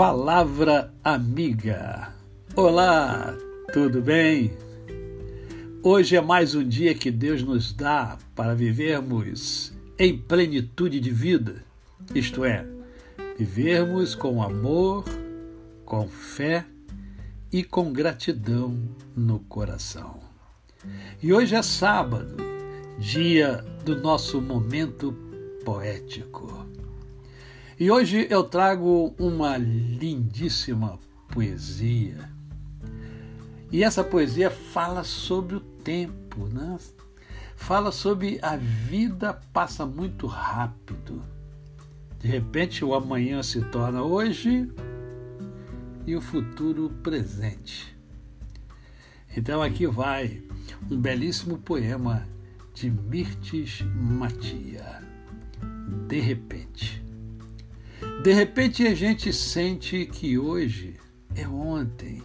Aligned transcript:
Palavra 0.00 0.90
Amiga. 1.04 2.10
Olá, 2.56 3.36
tudo 3.70 4.00
bem? 4.00 4.50
Hoje 5.82 6.16
é 6.16 6.22
mais 6.22 6.54
um 6.54 6.66
dia 6.66 6.94
que 6.94 7.10
Deus 7.10 7.42
nos 7.42 7.74
dá 7.74 8.16
para 8.34 8.54
vivermos 8.54 9.74
em 9.98 10.16
plenitude 10.16 10.98
de 11.00 11.10
vida, 11.10 11.62
isto 12.14 12.46
é, 12.46 12.66
vivermos 13.36 14.14
com 14.14 14.42
amor, 14.42 15.04
com 15.84 16.08
fé 16.08 16.64
e 17.52 17.62
com 17.62 17.92
gratidão 17.92 18.74
no 19.14 19.40
coração. 19.40 20.18
E 21.22 21.30
hoje 21.30 21.54
é 21.54 21.60
sábado, 21.60 22.38
dia 22.98 23.62
do 23.84 24.00
nosso 24.00 24.40
momento 24.40 25.12
poético. 25.62 26.66
E 27.80 27.90
hoje 27.90 28.26
eu 28.28 28.44
trago 28.44 29.14
uma 29.18 29.56
lindíssima 29.56 30.98
poesia. 31.32 32.30
E 33.72 33.82
essa 33.82 34.04
poesia 34.04 34.50
fala 34.50 35.02
sobre 35.02 35.56
o 35.56 35.60
tempo, 35.60 36.46
né? 36.48 36.76
Fala 37.56 37.90
sobre 37.90 38.38
a 38.42 38.54
vida 38.54 39.32
passa 39.50 39.86
muito 39.86 40.26
rápido. 40.26 41.24
De 42.18 42.28
repente 42.28 42.84
o 42.84 42.94
amanhã 42.94 43.42
se 43.42 43.62
torna 43.62 44.02
hoje 44.02 44.70
e 46.06 46.14
o 46.14 46.20
futuro 46.20 46.90
presente. 47.02 47.96
Então 49.34 49.62
aqui 49.62 49.86
vai 49.86 50.42
um 50.90 51.00
belíssimo 51.00 51.56
poema 51.56 52.28
de 52.74 52.90
Mirtes 52.90 53.80
Matia. 53.96 55.02
De 56.06 56.20
repente. 56.20 56.99
De 58.22 58.34
repente 58.34 58.86
a 58.86 58.94
gente 58.94 59.32
sente 59.32 60.04
que 60.04 60.38
hoje 60.38 60.96
é 61.34 61.48
ontem. 61.48 62.22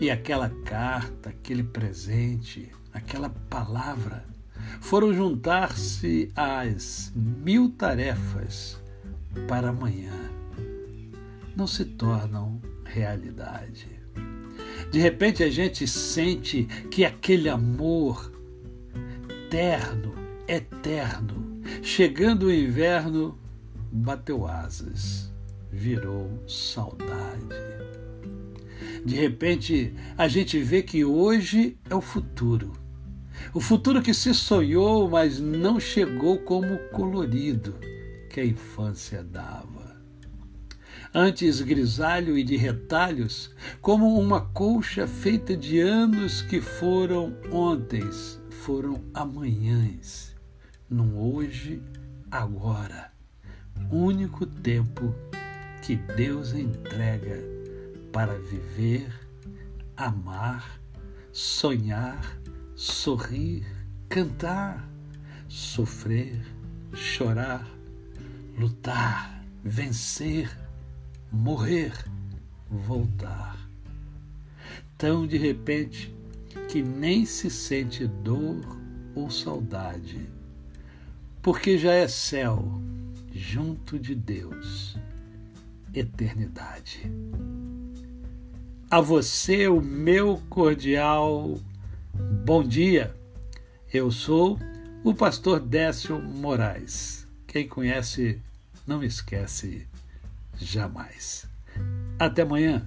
E 0.00 0.10
aquela 0.10 0.50
carta, 0.64 1.30
aquele 1.30 1.62
presente, 1.62 2.72
aquela 2.92 3.30
palavra 3.30 4.26
foram 4.80 5.14
juntar-se 5.14 6.32
às 6.34 7.12
mil 7.14 7.68
tarefas 7.70 8.76
para 9.46 9.68
amanhã. 9.68 10.18
Não 11.54 11.68
se 11.68 11.84
tornam 11.84 12.60
realidade. 12.84 13.86
De 14.90 14.98
repente 14.98 15.44
a 15.44 15.50
gente 15.50 15.86
sente 15.86 16.64
que 16.90 17.04
aquele 17.04 17.48
amor 17.48 18.32
terno, 19.48 20.12
eterno, 20.48 21.62
chegando 21.82 22.46
o 22.46 22.52
inverno, 22.52 23.38
bateu 23.94 24.44
asas, 24.44 25.32
virou 25.70 26.42
saudade. 26.48 27.54
De 29.04 29.14
repente, 29.14 29.94
a 30.18 30.26
gente 30.26 30.58
vê 30.60 30.82
que 30.82 31.04
hoje 31.04 31.78
é 31.88 31.94
o 31.94 32.00
futuro. 32.00 32.72
O 33.52 33.60
futuro 33.60 34.02
que 34.02 34.12
se 34.12 34.34
sonhou, 34.34 35.08
mas 35.08 35.38
não 35.38 35.78
chegou 35.78 36.38
como 36.38 36.76
colorido 36.90 37.76
que 38.30 38.40
a 38.40 38.44
infância 38.44 39.22
dava. 39.22 39.94
Antes 41.14 41.60
grisalho 41.60 42.36
e 42.36 42.42
de 42.42 42.56
retalhos, 42.56 43.54
como 43.80 44.18
uma 44.18 44.40
colcha 44.40 45.06
feita 45.06 45.56
de 45.56 45.78
anos 45.78 46.42
que 46.42 46.60
foram 46.60 47.36
ontens, 47.52 48.40
foram 48.50 49.04
amanhãs, 49.14 50.34
num 50.90 51.16
hoje, 51.16 51.80
agora 52.28 53.13
único 53.94 54.44
tempo 54.44 55.14
que 55.80 55.94
Deus 55.94 56.52
entrega 56.52 57.38
para 58.12 58.36
viver, 58.36 59.08
amar, 59.96 60.80
sonhar, 61.32 62.36
sorrir, 62.74 63.64
cantar, 64.08 64.88
sofrer, 65.46 66.44
chorar, 66.92 67.64
lutar, 68.58 69.44
vencer, 69.62 70.50
morrer, 71.30 71.92
voltar. 72.68 73.56
Tão 74.98 75.24
de 75.24 75.36
repente 75.36 76.12
que 76.68 76.82
nem 76.82 77.24
se 77.24 77.48
sente 77.48 78.08
dor 78.08 78.76
ou 79.14 79.30
saudade, 79.30 80.28
porque 81.40 81.78
já 81.78 81.92
é 81.92 82.08
céu 82.08 82.82
junto 83.34 83.98
de 83.98 84.14
Deus, 84.14 84.96
eternidade. 85.92 87.10
A 88.88 89.00
você, 89.00 89.66
o 89.66 89.80
meu 89.80 90.40
cordial 90.48 91.58
bom 92.44 92.62
dia. 92.62 93.14
Eu 93.92 94.10
sou 94.10 94.58
o 95.02 95.12
pastor 95.12 95.58
Décio 95.58 96.20
Moraes. 96.22 97.26
Quem 97.46 97.66
conhece, 97.66 98.40
não 98.86 99.02
esquece 99.02 99.86
jamais. 100.56 101.46
Até 102.18 102.42
amanhã. 102.42 102.86